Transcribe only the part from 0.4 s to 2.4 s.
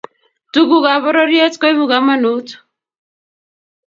Tuguk ab bororet koibu kamanu